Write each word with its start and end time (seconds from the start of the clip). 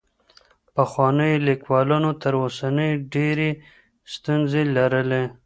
پخوانيو 0.75 1.43
ليکوالانو 1.47 2.11
تر 2.21 2.33
اوسنيو 2.41 3.01
ډېري 3.13 3.49
ستونزې 4.13 4.63
لرلې. 4.75 5.23